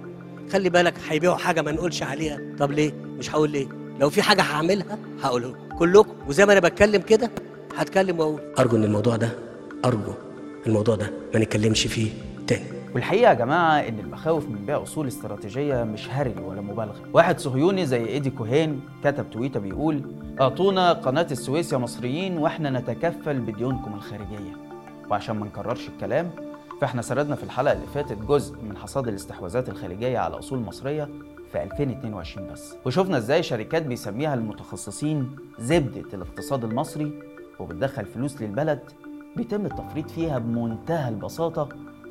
خلي 0.53 0.69
بالك 0.69 0.93
هيبيعوا 1.09 1.35
حاجة 1.35 1.61
ما 1.61 1.71
نقولش 1.71 2.03
عليها. 2.03 2.39
طب 2.59 2.71
ليه؟ 2.71 2.91
مش 3.17 3.31
هقول 3.35 3.49
ليه. 3.51 3.67
لو 3.99 4.09
في 4.09 4.21
حاجة 4.21 4.41
هعملها 4.41 4.97
هقولها 5.21 5.49
لكم. 5.49 5.77
كلكم 5.77 6.13
وزي 6.27 6.45
ما 6.45 6.51
أنا 6.53 6.59
بتكلم 6.59 7.01
كده 7.01 7.31
هتكلم 7.77 8.19
وأقول. 8.19 8.41
أرجو 8.59 8.77
إن 8.77 8.83
الموضوع 8.83 9.15
ده 9.15 9.29
أرجو 9.85 10.13
الموضوع 10.67 10.95
ده 10.95 11.11
ما 11.33 11.39
نتكلمش 11.39 11.87
فيه 11.87 12.09
تاني. 12.47 12.74
والحقيقة 12.95 13.29
يا 13.29 13.33
جماعة 13.33 13.79
إن 13.79 13.99
المخاوف 13.99 14.49
من 14.49 14.65
بيع 14.65 14.81
أصول 14.83 15.07
استراتيجية 15.07 15.83
مش 15.83 16.09
هري 16.09 16.33
ولا 16.41 16.61
مبالغة. 16.61 16.95
واحد 17.13 17.39
صهيوني 17.39 17.85
زي 17.85 18.05
إيدي 18.05 18.29
كوهين 18.29 18.81
كتب 19.03 19.29
تويته 19.29 19.59
بيقول 19.59 20.01
أعطونا 20.41 20.93
قناة 20.93 21.27
السويس 21.31 21.73
يا 21.73 21.77
مصريين 21.77 22.37
وإحنا 22.37 22.69
نتكفل 22.69 23.39
بديونكم 23.39 23.93
الخارجية. 23.93 24.53
وعشان 25.09 25.35
ما 25.39 25.45
نكررش 25.45 25.89
الكلام 25.89 26.31
فإحنا 26.81 27.01
سردنا 27.01 27.35
في 27.35 27.43
الحلقة 27.43 27.73
اللي 27.73 27.87
فاتت 27.93 28.17
جزء 28.17 28.55
من 28.63 28.77
حصاد 28.77 29.07
الاستحواذات 29.07 29.69
الخارجية 29.69 30.19
على 30.19 30.39
أصول 30.39 30.59
مصرية 30.59 31.09
في 31.51 31.63
2022 31.63 32.47
بس. 32.51 32.75
وشفنا 32.85 33.17
إزاي 33.17 33.43
شركات 33.43 33.83
بيسميها 33.83 34.33
المتخصصين 34.33 35.35
زبدة 35.59 36.13
الاقتصاد 36.13 36.63
المصري 36.63 37.13
وبتدخل 37.59 38.05
فلوس 38.05 38.41
للبلد 38.41 38.79
بيتم 39.35 39.65
التفريط 39.65 40.09
فيها 40.11 40.37
بمنتهى 40.39 41.09
البساطة 41.09 41.69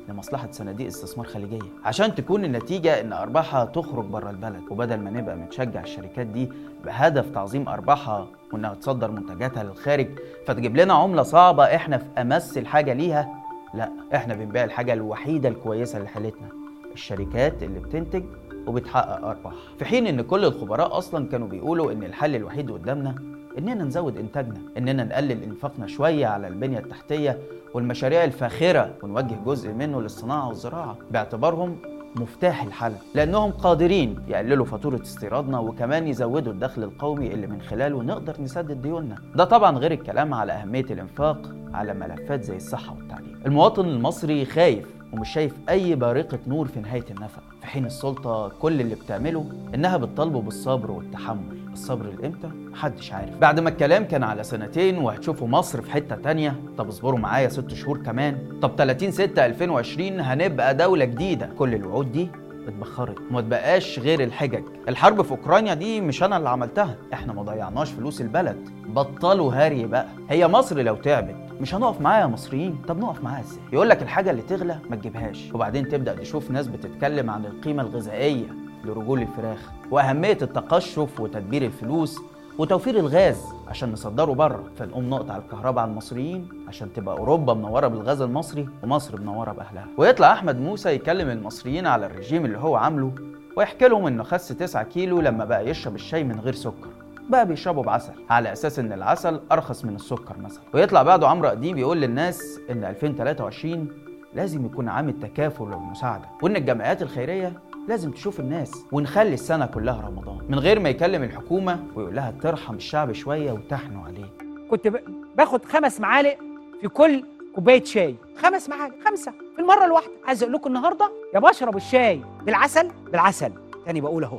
لمصلحة 0.09 0.47
صناديق 0.51 0.87
استثمار 0.87 1.27
خليجية. 1.27 1.59
عشان 1.85 2.15
تكون 2.15 2.45
النتيجة 2.45 3.01
إن 3.01 3.13
أرباحها 3.13 3.65
تخرج 3.65 4.05
بره 4.05 4.29
البلد 4.29 4.61
وبدل 4.71 4.97
ما 4.99 5.09
نبقى 5.09 5.35
بنشجع 5.35 5.81
الشركات 5.81 6.27
دي 6.27 6.49
بهدف 6.85 7.29
تعظيم 7.29 7.69
أرباحها 7.69 8.27
وإنها 8.53 8.73
تصدر 8.73 9.11
منتجاتها 9.11 9.63
للخارج 9.63 10.07
فتجيب 10.47 10.77
لنا 10.77 10.93
عملة 10.93 11.23
صعبة 11.23 11.63
إحنا 11.63 11.97
في 11.97 12.05
أمس 12.21 12.57
الحاجة 12.57 12.93
ليها. 12.93 13.43
لا 13.73 13.91
إحنا 14.15 14.33
بنبيع 14.33 14.63
الحاجة 14.63 14.93
الوحيدة 14.93 15.49
الكويسة 15.49 15.99
لحالتنا 15.99 16.47
الشركات 16.93 17.63
اللي 17.63 17.79
بتنتج 17.79 18.23
وبتحقق 18.67 19.25
أرباح. 19.25 19.53
في 19.79 19.85
حين 19.85 20.07
إن 20.07 20.21
كل 20.21 20.45
الخبراء 20.45 20.97
أصلا 20.97 21.27
كانوا 21.29 21.47
بيقولوا 21.47 21.91
إن 21.91 22.03
الحل 22.03 22.35
الوحيد 22.35 22.71
قدامنا 22.71 23.15
إننا 23.57 23.83
نزود 23.83 24.17
إنتاجنا 24.17 24.59
إننا 24.77 25.03
نقلل 25.03 25.43
إنفاقنا 25.43 25.87
شوية 25.87 26.27
على 26.27 26.47
البنية 26.47 26.79
التحتية 26.79 27.39
والمشاريع 27.73 28.23
الفاخرة 28.23 28.93
ونوجه 29.03 29.35
جزء 29.45 29.73
منه 29.73 30.01
للصناعة 30.01 30.47
والزراعة. 30.47 30.97
باعتبارهم 31.11 31.77
مفتاح 32.15 32.63
الحل 32.63 32.93
لأنهم 33.15 33.51
قادرين 33.51 34.15
يقللوا 34.27 34.65
فاتورة 34.65 35.01
استيرادنا 35.01 35.59
وكمان 35.59 36.07
يزودوا 36.07 36.53
الدخل 36.53 36.83
القومي 36.83 37.33
اللي 37.33 37.47
من 37.47 37.61
خلاله 37.61 38.03
نقدر 38.03 38.41
نسدد 38.41 38.81
ديوننا. 38.81 39.15
ده 39.35 39.43
طبعا 39.43 39.77
غير 39.77 39.91
الكلام 39.91 40.33
على 40.33 40.53
أهمية 40.53 40.85
الإنفاق 40.91 41.51
على 41.73 41.93
ملفات 41.93 42.43
زي 42.43 42.55
الصحة 42.55 42.95
والتعليم. 42.95 43.39
المواطن 43.45 43.85
المصري 43.85 44.45
خايف 44.45 44.95
ومش 45.13 45.29
شايف 45.29 45.53
أي 45.69 45.95
بارقة 45.95 46.39
نور 46.47 46.67
في 46.67 46.79
نهاية 46.79 47.05
النفق 47.11 47.43
في 47.61 47.67
حين 47.67 47.85
السلطة 47.85 48.49
كل 48.61 48.81
اللي 48.81 48.95
بتعمله 48.95 49.45
إنها 49.75 49.97
بتطالبه 49.97 50.41
بالصبر 50.41 50.91
والتحمل. 50.91 51.64
الصبر 51.75 52.05
لامتى 52.05 52.47
محدش 52.71 53.11
عارف. 53.11 53.37
بعد 53.37 53.59
ما 53.59 53.69
الكلام 53.69 54.03
كان 54.03 54.23
على 54.23 54.43
سنتين 54.43 54.97
وهتشوفوا 54.97 55.47
مصر 55.47 55.81
في 55.81 55.91
حتة 55.91 56.15
تانية 56.15 56.55
طب 56.77 56.87
اصبروا 56.87 57.19
معايا 57.19 57.49
ست 57.49 57.73
شهور 57.73 57.97
كمان. 57.97 58.37
طب 58.61 58.71
30 58.77 59.11
6 59.11 59.45
2020 59.45 60.19
هنبقى 60.19 60.75
دولة 60.75 61.05
جديدة. 61.05 61.49
كل 61.59 61.73
الوعود 61.75 62.11
دي 62.11 62.29
اتبخرت. 62.67 63.15
وما 63.31 63.41
تبقاش 63.41 63.99
غير 63.99 64.23
الحجج. 64.23 64.63
الحرب 64.89 65.21
في 65.21 65.31
أوكرانيا 65.31 65.73
دي 65.73 66.01
مش 66.01 66.23
أنا 66.23 66.37
اللي 66.37 66.49
عملتها. 66.49 66.95
إحنا 67.13 67.33
ما 67.33 67.41
ضيعناش 67.43 67.91
فلوس 67.91 68.21
البلد. 68.21 68.69
بطلوا 68.87 69.53
هري 69.53 69.85
بقى. 69.85 70.07
هي 70.29 70.47
مصر 70.47 70.81
لو 70.81 70.95
تعبت. 70.95 71.35
مش 71.61 71.75
هنقف 71.75 72.01
معاها 72.01 72.21
يا 72.21 72.27
مصريين. 72.27 72.77
طب 72.87 72.97
نقف 72.99 73.23
معاها 73.23 73.41
إزاي؟ 73.41 73.59
يقول 73.73 73.89
لك 73.89 74.01
الحاجة 74.01 74.31
اللي 74.31 74.41
تغلى 74.41 74.77
ما 74.89 74.95
تجيبهاش. 74.95 75.51
وبعدين 75.53 75.87
تبدأ 75.89 76.13
تشوف 76.15 76.51
ناس 76.51 76.67
بتتكلم 76.67 77.29
عن 77.29 77.45
القيمة 77.45 77.83
الغذائية. 77.83 78.45
لرجول 78.85 79.21
الفراخ 79.21 79.59
وأهمية 79.91 80.37
التقشف 80.41 81.19
وتدبير 81.19 81.61
الفلوس 81.65 82.19
وتوفير 82.57 82.95
الغاز 82.99 83.41
عشان 83.67 83.91
نصدره 83.91 84.33
بره 84.33 84.63
فنقوم 84.77 85.09
نقطع 85.09 85.37
الكهرباء 85.37 85.81
على 85.83 85.91
المصريين 85.91 86.49
عشان 86.67 86.93
تبقى 86.93 87.17
أوروبا 87.17 87.53
منورة 87.53 87.87
بالغاز 87.87 88.21
المصري 88.21 88.69
ومصر 88.83 89.21
منورة 89.21 89.51
بأهلها. 89.51 89.85
ويطلع 89.97 90.33
أحمد 90.33 90.59
موسى 90.59 90.89
يكلم 90.89 91.29
المصريين 91.29 91.87
على 91.87 92.05
الرجيم 92.05 92.45
اللي 92.45 92.57
هو 92.57 92.75
عامله 92.75 93.11
ويحكي 93.57 93.87
لهم 93.87 94.07
إنه 94.07 94.23
خس 94.23 94.47
9 94.47 94.83
كيلو 94.83 95.21
لما 95.21 95.45
بقى 95.45 95.69
يشرب 95.69 95.95
الشاي 95.95 96.23
من 96.23 96.39
غير 96.39 96.53
سكر. 96.53 96.87
بقى 97.29 97.47
بيشربوا 97.47 97.83
بعسل 97.83 98.13
على 98.29 98.51
أساس 98.51 98.79
إن 98.79 98.93
العسل 98.93 99.39
أرخص 99.51 99.85
من 99.85 99.95
السكر 99.95 100.37
مثلا. 100.39 100.63
ويطلع 100.73 101.03
بعده 101.03 101.27
عمرو 101.27 101.47
أديب 101.49 101.77
يقول 101.77 102.01
للناس 102.01 102.59
إن 102.69 102.83
2023 102.83 103.87
لازم 104.33 104.65
يكون 104.65 104.89
عام 104.89 105.09
التكافل 105.09 105.63
والمساعده 105.63 106.25
وإن 106.41 106.55
الجمعيات 106.55 107.01
الخيرية 107.01 107.53
لازم 107.87 108.11
تشوف 108.11 108.39
الناس 108.39 108.71
ونخلي 108.91 109.33
السنة 109.33 109.65
كلها 109.65 110.01
رمضان 110.01 110.39
من 110.49 110.59
غير 110.59 110.79
ما 110.79 110.89
يكلم 110.89 111.23
الحكومة 111.23 111.83
ويقول 111.95 112.15
لها 112.15 112.31
ترحم 112.41 112.75
الشعب 112.75 113.11
شوية 113.11 113.51
وتحنوا 113.51 114.05
عليه. 114.05 114.25
كنت 114.69 114.93
باخد 115.37 115.65
خمس 115.65 115.99
معالق 116.01 116.37
في 116.81 116.87
كل 116.87 117.23
كوباية 117.55 117.83
شاي. 117.83 118.15
خمس 118.37 118.69
معالق 118.69 118.95
خمسة 119.05 119.31
في 119.55 119.61
المرة 119.61 119.85
الواحدة. 119.85 120.11
عايز 120.27 120.43
أقول 120.43 120.53
لكم 120.55 120.67
النهارده 120.69 121.11
يا 121.33 121.39
بشرب 121.39 121.77
الشاي. 121.77 122.21
بالعسل؟ 122.45 122.91
بالعسل. 123.11 123.51
تاني 123.85 124.01
بقول 124.01 124.23
أهو. 124.23 124.37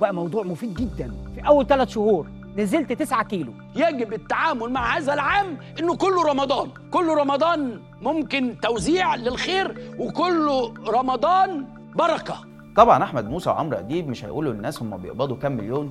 بقى 0.00 0.14
موضوع 0.14 0.42
مفيد 0.42 0.74
جدا. 0.74 1.12
في 1.34 1.46
أول 1.46 1.66
ثلاث 1.66 1.88
شهور 1.88 2.26
نزلت 2.56 2.92
9 2.92 3.24
كيلو. 3.24 3.52
يجب 3.76 4.12
التعامل 4.12 4.70
مع 4.70 4.96
هذا 4.96 5.14
العام 5.14 5.58
إنه 5.80 5.96
كله 5.96 6.22
رمضان. 6.24 6.68
كله 6.90 7.14
رمضان 7.14 7.80
ممكن 8.02 8.54
توزيع 8.62 9.14
للخير 9.14 9.94
وكله 9.98 10.74
رمضان 10.88 11.66
بركة. 11.94 12.47
طبعا 12.78 13.02
أحمد 13.02 13.28
موسى 13.30 13.50
وعمرو 13.50 13.78
أديب 13.78 14.08
مش 14.08 14.24
هيقولوا 14.24 14.52
للناس 14.52 14.82
هم 14.82 14.96
بيقبضوا 14.96 15.36
كام 15.36 15.56
مليون 15.56 15.90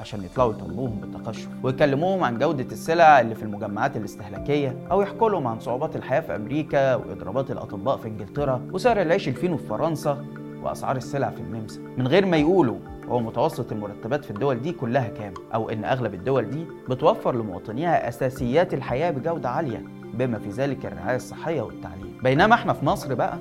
عشان 0.00 0.24
يطلعوا 0.24 0.52
يطالبوهم 0.52 1.00
بالتقشف 1.00 1.48
ويكلموهم 1.62 2.24
عن 2.24 2.38
جودة 2.38 2.64
السلع 2.72 3.20
اللي 3.20 3.34
في 3.34 3.42
المجمعات 3.42 3.96
الاستهلاكية 3.96 4.76
أو 4.90 5.02
يحكوا 5.02 5.30
لهم 5.30 5.46
عن 5.46 5.60
صعوبات 5.60 5.96
الحياة 5.96 6.20
في 6.20 6.36
أمريكا 6.36 6.94
وإضرابات 6.94 7.50
الأطباء 7.50 7.96
في 7.96 8.08
إنجلترا 8.08 8.68
وسعر 8.72 9.02
العيش 9.02 9.28
الفينو 9.28 9.56
في 9.56 9.66
فرنسا 9.66 10.24
وأسعار 10.62 10.96
السلع 10.96 11.30
في 11.30 11.40
النمسا. 11.40 11.80
من 11.96 12.06
غير 12.08 12.26
ما 12.26 12.36
يقولوا 12.36 12.76
هو 13.08 13.20
متوسط 13.20 13.72
المرتبات 13.72 14.24
في 14.24 14.30
الدول 14.30 14.62
دي 14.62 14.72
كلها 14.72 15.08
كام 15.08 15.34
أو 15.54 15.70
إن 15.70 15.84
أغلب 15.84 16.14
الدول 16.14 16.50
دي 16.50 16.66
بتوفر 16.88 17.34
لمواطنيها 17.34 18.08
أساسيات 18.08 18.74
الحياة 18.74 19.10
بجودة 19.10 19.48
عالية 19.48 19.84
بما 20.14 20.38
في 20.38 20.48
ذلك 20.48 20.86
الرعاية 20.86 21.16
الصحية 21.16 21.62
والتعليم. 21.62 22.18
بينما 22.22 22.54
إحنا 22.54 22.72
في 22.72 22.84
مصر 22.84 23.14
بقى 23.14 23.38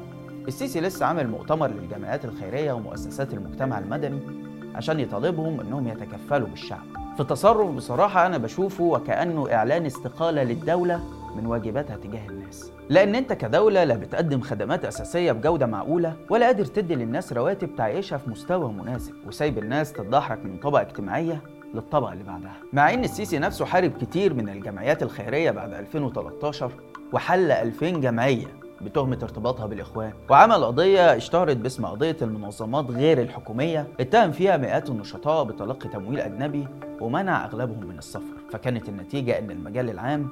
السيسي 0.47 0.81
لسه 0.81 1.05
عامل 1.05 1.27
مؤتمر 1.27 1.67
للجمعيات 1.67 2.25
الخيرية 2.25 2.71
ومؤسسات 2.73 3.33
المجتمع 3.33 3.79
المدني 3.79 4.19
عشان 4.75 4.99
يطالبهم 4.99 5.59
إنهم 5.59 5.87
يتكفلوا 5.87 6.47
بالشعب. 6.47 6.83
في 7.17 7.23
تصرف 7.23 7.71
بصراحة 7.71 8.25
أنا 8.25 8.37
بشوفه 8.37 8.83
وكأنه 8.83 9.53
إعلان 9.53 9.85
استقالة 9.85 10.43
للدولة 10.43 11.03
من 11.35 11.45
واجباتها 11.45 11.97
تجاه 11.97 12.27
الناس. 12.29 12.71
لأن 12.89 13.15
أنت 13.15 13.33
كدولة 13.33 13.83
لا 13.83 13.95
بتقدم 13.95 14.41
خدمات 14.41 14.85
أساسية 14.85 15.31
بجودة 15.31 15.65
معقولة 15.65 16.13
ولا 16.29 16.45
قادر 16.45 16.65
تدي 16.65 16.95
للناس 16.95 17.33
رواتب 17.33 17.75
تعيشها 17.75 18.17
في 18.17 18.29
مستوى 18.29 18.73
مناسب 18.73 19.13
وسايب 19.27 19.57
الناس 19.57 19.93
تتدحرج 19.93 20.43
من 20.43 20.57
طبقة 20.57 20.81
اجتماعية 20.81 21.41
للطبقة 21.73 22.13
اللي 22.13 22.23
بعدها. 22.23 22.55
مع 22.73 22.93
إن 22.93 23.03
السيسي 23.03 23.39
نفسه 23.39 23.65
حارب 23.65 23.91
كتير 24.01 24.33
من 24.33 24.49
الجمعيات 24.49 25.03
الخيرية 25.03 25.51
بعد 25.51 25.73
2013 25.73 26.71
وحل 27.13 27.51
2000 27.51 27.89
جمعية 27.89 28.66
بتهمة 28.81 29.19
ارتباطها 29.23 29.65
بالإخوان. 29.65 30.13
وعمل 30.29 30.65
قضية 30.65 31.15
اشتهرت 31.15 31.57
باسم 31.57 31.85
قضية 31.85 32.17
المنظمات 32.21 32.91
غير 32.91 33.21
الحكومية. 33.21 33.87
اتهم 33.99 34.31
فيها 34.31 34.57
مئات 34.57 34.89
النشطاء 34.89 35.43
بتلقي 35.43 35.89
تمويل 35.89 36.19
أجنبي 36.19 36.67
ومنع 37.01 37.45
أغلبهم 37.45 37.87
من 37.87 37.97
السفر. 37.97 38.37
فكانت 38.51 38.89
النتيجة 38.89 39.39
إن 39.39 39.51
المجال 39.51 39.89
العام 39.89 40.29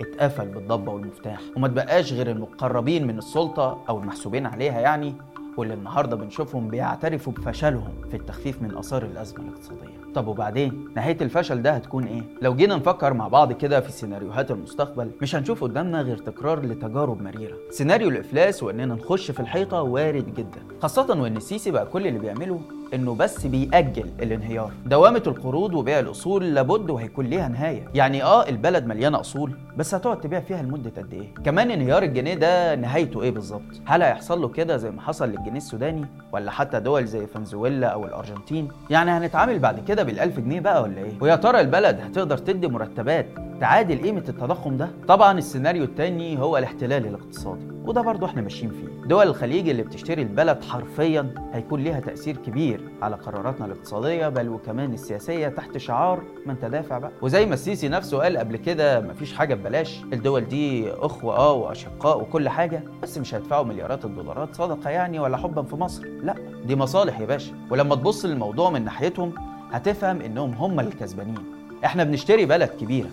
اتقفل 0.00 0.48
بالضبة 0.48 0.92
والمفتاح. 0.92 1.40
وما 1.56 1.68
تبقاش 1.68 2.12
غير 2.12 2.30
المقربين 2.30 3.06
من 3.06 3.18
السلطة 3.18 3.78
أو 3.88 3.98
المحسوبين 3.98 4.46
عليها 4.46 4.80
يعني 4.80 5.14
واللي 5.58 5.74
النهارده 5.74 6.16
بنشوفهم 6.16 6.68
بيعترفوا 6.68 7.32
بفشلهم 7.32 7.92
في 8.10 8.16
التخفيف 8.16 8.62
من 8.62 8.76
آثار 8.76 9.02
الأزمة 9.02 9.44
الاقتصادية. 9.44 9.98
طب 10.14 10.26
وبعدين 10.26 10.88
نهاية 10.96 11.16
الفشل 11.20 11.62
ده 11.62 11.70
هتكون 11.70 12.04
إيه؟ 12.04 12.22
لو 12.42 12.54
جينا 12.54 12.76
نفكر 12.76 13.12
مع 13.14 13.28
بعض 13.28 13.52
كده 13.52 13.80
في 13.80 13.92
سيناريوهات 13.92 14.50
المستقبل 14.50 15.10
مش 15.22 15.36
هنشوف 15.36 15.64
قدامنا 15.64 16.02
غير 16.02 16.16
تكرار 16.18 16.64
لتجارب 16.66 17.22
مريرة. 17.22 17.56
سيناريو 17.70 18.08
الإفلاس 18.08 18.62
وإننا 18.62 18.94
نخش 18.94 19.30
في 19.30 19.40
الحيطة 19.40 19.82
وارد 19.82 20.34
جدا، 20.34 20.60
خاصة 20.82 21.20
وإن 21.20 21.36
السيسي 21.36 21.70
بقى 21.70 21.86
كل 21.86 22.06
اللي 22.06 22.18
بيعمله 22.18 22.60
إنه 22.94 23.14
بس 23.14 23.46
بيأجل 23.46 24.06
الانهيار. 24.22 24.72
دوامة 24.86 25.22
القروض 25.26 25.74
وبيع 25.74 25.98
الأصول 25.98 26.54
لابد 26.54 26.90
وهيكون 26.90 27.26
ليها 27.26 27.48
نهاية. 27.48 27.88
يعني 27.94 28.22
آه 28.22 28.48
البلد 28.48 28.86
مليانة 28.86 29.20
أصول 29.20 29.52
بس 29.76 29.94
هتقعد 29.94 30.20
تبيع 30.20 30.40
فيها 30.40 30.62
لمدة 30.62 30.90
قد 30.96 31.12
إيه؟ 31.12 31.34
كمان 31.44 31.70
انهيار 31.70 32.02
الجنيه 32.02 32.34
ده 32.34 32.74
نهايته 32.74 33.22
إيه 33.22 33.30
بالظبط؟ 33.30 33.62
هل 33.84 34.02
هيحصل 34.02 34.40
له 34.42 34.48
كده 34.48 34.76
زي 34.76 34.90
ما 34.90 35.00
حصل 35.02 35.28
للجنيه 35.28 35.56
السوداني 35.56 36.06
ولا 36.32 36.50
حتى 36.50 36.80
دول 36.80 37.06
زي 37.06 37.26
فنزويلا 37.26 37.86
أو 37.86 38.04
الأرجنتين؟ 38.06 38.68
يعني 38.90 39.10
هنتعامل 39.10 39.58
بعد 39.58 39.80
كده 39.88 40.02
بالألف 40.02 40.40
جنيه 40.40 40.60
بقى 40.60 40.82
ولا 40.82 40.98
إيه؟ 40.98 41.12
ويا 41.20 41.36
ترى 41.36 41.60
البلد 41.60 42.00
هتقدر 42.00 42.38
تدي 42.38 42.68
مرتبات 42.68 43.26
تعادل 43.60 44.02
قيمة 44.02 44.24
التضخم 44.28 44.76
ده؟ 44.76 44.88
طبعا 45.08 45.38
السيناريو 45.38 45.84
التاني 45.84 46.38
هو 46.40 46.58
الاحتلال 46.58 47.06
الاقتصادي 47.06 47.68
وده 47.84 48.00
برضه 48.00 48.26
إحنا 48.26 48.42
ماشيين 48.42 48.70
فيه. 48.70 49.08
دول 49.08 49.26
الخليج 49.26 49.68
اللي 49.68 49.82
بتشتري 49.82 50.22
البلد 50.22 50.64
حرفيا 50.64 51.34
هيكون 51.52 51.80
ليها 51.84 52.00
تأثير 52.00 52.36
كبير 52.36 52.80
على 53.02 53.16
قراراتنا 53.16 53.66
الاقتصادية 53.66 54.28
بل 54.28 54.48
وكمان 54.48 54.92
السياسية 54.94 55.48
تحت 55.48 55.76
شعار 55.78 56.22
ما 56.46 56.52
انت 56.52 56.64
دافع 56.64 56.98
بقى. 56.98 57.10
وزي 57.22 57.46
ما 57.46 57.54
السيسي 57.54 57.88
نفسه 57.88 58.18
قال 58.18 58.36
قبل 58.38 58.56
كده 58.56 59.00
مفيش 59.00 59.32
حاجة 59.34 59.54
ببلاش 59.54 60.00
الدول 60.12 60.40
دي 60.48 60.92
أخوة 60.92 61.36
آه 61.36 61.52
وأشقاء 61.52 62.20
وكل 62.22 62.48
حاجة 62.48 62.82
بس 63.02 63.18
مش 63.18 63.34
هيدفعوا 63.34 63.64
مليارات 63.64 64.04
الدولارات 64.04 64.54
صدقة 64.56 64.90
يعني 64.90 65.18
ولا 65.18 65.36
حبا 65.36 65.62
في 65.62 65.76
مصر. 65.76 66.06
لا 66.22 66.34
دي 66.66 66.76
مصالح 66.76 67.20
يا 67.20 67.26
باشا. 67.26 67.52
ولما 67.70 67.94
تبص 67.94 68.24
للموضوع 68.24 68.70
من 68.70 68.84
ناحيتهم 68.84 69.32
هتفهم 69.72 70.20
إنهم 70.20 70.52
هم 70.52 70.80
اللي 70.80 70.90
كسبانين 70.92 71.38
إحنا 71.84 72.04
بنشتري 72.04 72.46
بلد 72.46 72.68
كبيرة 72.80 73.08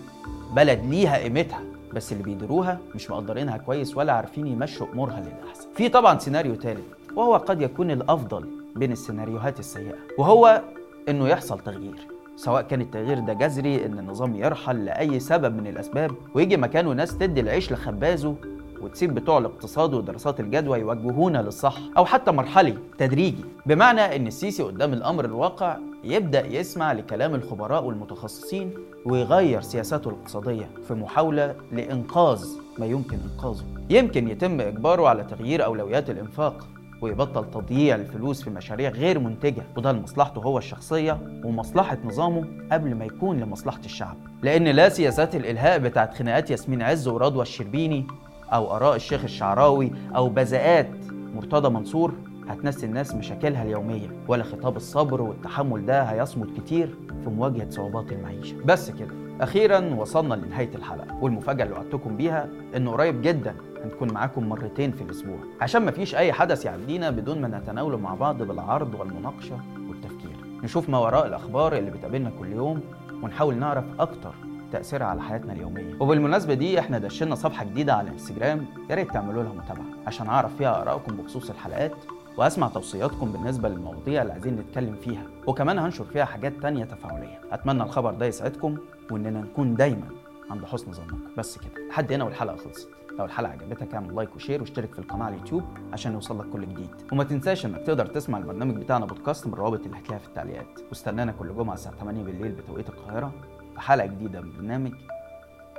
بلد 0.54 0.80
ليها 0.84 1.16
قيمتها 1.16 1.60
بس 1.94 2.12
اللي 2.12 2.22
بيديروها 2.24 2.78
مش 2.94 3.10
مقدرينها 3.10 3.56
كويس 3.56 3.96
ولا 3.96 4.12
عارفين 4.12 4.46
يمشوا 4.46 4.86
أمورها 4.92 5.20
للأحسن. 5.20 5.68
في 5.74 5.88
طبعا 5.88 6.18
سيناريو 6.18 6.54
ثالث 6.54 6.84
وهو 7.16 7.36
قد 7.36 7.62
يكون 7.62 7.90
الأفضل 7.90 8.48
بين 8.76 8.92
السيناريوهات 8.92 9.58
السيئة 9.58 9.94
وهو 10.18 10.62
إنه 11.08 11.28
يحصل 11.28 11.58
تغيير 11.60 12.06
سواء 12.36 12.62
كان 12.62 12.80
التغيير 12.80 13.18
ده 13.18 13.32
جذري 13.32 13.86
إن 13.86 13.98
النظام 13.98 14.36
يرحل 14.36 14.84
لأي 14.84 15.20
سبب 15.20 15.56
من 15.56 15.66
الأسباب 15.66 16.10
ويجي 16.34 16.56
مكانه 16.56 16.92
ناس 16.92 17.18
تدي 17.18 17.40
العيش 17.40 17.72
لخبازه 17.72 18.34
وتسيب 18.80 19.14
بتوع 19.14 19.38
الاقتصاد 19.38 19.94
ودراسات 19.94 20.40
الجدوى 20.40 20.78
يوجهونا 20.78 21.38
للصح 21.38 21.78
أو 21.96 22.04
حتى 22.04 22.30
مرحلي 22.30 22.74
تدريجي 22.98 23.44
بمعنى 23.66 24.16
إن 24.16 24.26
السيسي 24.26 24.62
قدام 24.62 24.92
الأمر 24.92 25.24
الواقع 25.24 25.76
يبدأ 26.04 26.46
يسمع 26.46 26.92
لكلام 26.92 27.34
الخبراء 27.34 27.84
والمتخصصين 27.84 28.74
ويغير 29.04 29.60
سياساته 29.60 30.08
الاقتصادية 30.08 30.70
في 30.88 30.94
محاولة 30.94 31.54
لإنقاذ 31.72 32.46
ما 32.78 32.86
يمكن 32.86 33.18
إنقاذه. 33.32 33.64
يمكن 33.90 34.28
يتم 34.28 34.60
إجباره 34.60 35.08
على 35.08 35.24
تغيير 35.24 35.64
أولويات 35.64 36.10
الإنفاق 36.10 36.66
ويبطل 37.02 37.50
تضييع 37.50 37.94
الفلوس 37.94 38.42
في 38.42 38.50
مشاريع 38.50 38.90
غير 38.90 39.18
منتجة 39.18 39.62
وده 39.76 39.92
لمصلحته 39.92 40.40
هو 40.40 40.58
الشخصية 40.58 41.40
ومصلحة 41.44 41.98
نظامه 42.04 42.46
قبل 42.72 42.94
ما 42.94 43.04
يكون 43.04 43.40
لمصلحة 43.40 43.80
الشعب. 43.84 44.16
لأن 44.42 44.64
لا 44.64 44.88
سياسات 44.88 45.36
الإلهاء 45.36 45.78
بتاعت 45.78 46.14
خناقات 46.14 46.50
ياسمين 46.50 46.82
عز 46.82 47.08
ورضوى 47.08 47.42
الشربيني 47.42 48.06
أو 48.52 48.76
آراء 48.76 48.96
الشيخ 48.96 49.24
الشعراوي 49.24 49.92
أو 50.16 50.28
بذاءات 50.28 50.90
مرتضى 51.34 51.68
منصور 51.68 52.14
هتنسي 52.48 52.86
الناس 52.86 53.14
مشاكلها 53.14 53.62
اليومية 53.62 54.08
ولا 54.28 54.44
خطاب 54.44 54.76
الصبر 54.76 55.22
والتحمل 55.22 55.86
ده 55.86 56.02
هيصمد 56.02 56.48
كتير 56.60 56.94
في 57.24 57.30
مواجهة 57.30 57.70
صعوبات 57.70 58.12
المعيشة. 58.12 58.56
بس 58.64 58.90
كده 58.90 59.14
أخيرا 59.40 59.94
وصلنا 59.94 60.34
لنهاية 60.34 60.74
الحلقة 60.74 61.18
والمفاجأة 61.22 61.64
اللي 61.64 61.76
وعدتكم 61.76 62.16
بيها 62.16 62.48
إنه 62.76 62.90
قريب 62.92 63.22
جدا 63.22 63.56
هنكون 63.84 64.12
معاكم 64.12 64.48
مرتين 64.48 64.92
في 64.92 65.02
الأسبوع. 65.02 65.38
عشان 65.60 65.86
مفيش 65.86 66.14
أي 66.14 66.32
حدث 66.32 66.64
يعدينا 66.64 67.10
بدون 67.10 67.40
ما 67.40 67.48
نتناوله 67.58 67.96
مع 67.98 68.14
بعض 68.14 68.42
بالعرض 68.42 68.94
والمناقشة 68.94 69.58
والتفكير. 69.88 70.36
نشوف 70.62 70.88
ما 70.88 70.98
وراء 70.98 71.26
الأخبار 71.26 71.76
اللي 71.76 71.90
بتقابلنا 71.90 72.30
كل 72.38 72.52
يوم 72.52 72.80
ونحاول 73.22 73.54
نعرف 73.56 73.84
أكتر 73.98 74.34
تأثيرها 74.72 75.06
على 75.06 75.22
حياتنا 75.22 75.52
اليومية. 75.52 75.94
وبالمناسبة 76.00 76.54
دي 76.54 76.78
إحنا 76.80 76.98
دشنا 76.98 77.34
صفحة 77.34 77.64
جديدة 77.64 77.94
على 77.94 78.08
الإنستجرام 78.08 78.66
يا 78.90 78.94
ريت 78.94 79.10
تعملوا 79.10 79.42
لها 79.42 79.52
متابعة 79.52 79.84
عشان 80.06 80.26
أعرف 80.26 80.56
فيها 80.56 80.82
آرائكم 80.82 81.16
بخصوص 81.16 81.50
الحلقات. 81.50 81.92
وأسمع 82.36 82.68
توصياتكم 82.68 83.32
بالنسبة 83.32 83.68
للمواضيع 83.68 84.22
اللي 84.22 84.32
عايزين 84.32 84.56
نتكلم 84.56 84.96
فيها 84.96 85.22
وكمان 85.46 85.78
هنشر 85.78 86.04
فيها 86.04 86.24
حاجات 86.24 86.52
تانية 86.62 86.84
تفاعلية. 86.84 87.40
أتمنى 87.52 87.82
الخبر 87.82 88.14
ده 88.14 88.26
يسعدكم 88.26 88.76
وإننا 89.10 89.40
نكون 89.40 89.74
دايما 89.74 90.08
عند 90.50 90.64
حسن 90.64 90.92
ظنك 90.92 91.14
بس 91.38 91.58
كده 91.58 91.88
لحد 91.88 92.12
هنا 92.12 92.24
والحلقة 92.24 92.56
خلصت. 92.56 92.88
لو 93.18 93.24
الحلقة 93.24 93.52
عجبتك 93.52 93.94
اعمل 93.94 94.16
like 94.16 94.36
و 94.36 94.40
share 94.40 94.60
واشترك 94.60 94.92
في 94.92 94.98
القناة 94.98 95.24
على 95.24 95.34
اليوتيوب 95.34 95.62
عشان 95.92 96.12
يوصلك 96.12 96.50
كل 96.50 96.60
جديد. 96.60 96.90
وما 97.12 97.24
تنساش 97.24 97.66
إنك 97.66 97.86
تقدر 97.86 98.06
تسمع 98.06 98.38
البرنامج 98.38 98.76
بتاعنا 98.76 99.06
بودكاست 99.06 99.46
من 99.46 99.52
الروابط 99.52 99.84
اللي 99.84 99.96
هتلاقيها 99.98 100.18
في 100.18 100.26
التعليقات. 100.28 100.80
واستنانا 100.88 101.32
كل 101.32 101.54
جمعة 101.54 101.74
الساعة 101.74 101.94
8 101.94 102.22
بالليل 102.22 102.52
بتوقيت 102.52 102.88
القاهرة 102.88 103.32
في 103.74 103.80
حلقة 103.80 104.06
جديدة 104.06 104.40
من 104.40 104.52
برنامج 104.56 104.92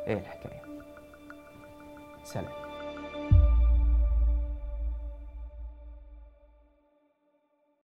إيه 0.07 0.19
الحكاية؟ 0.19 0.61
سلام. 2.23 2.66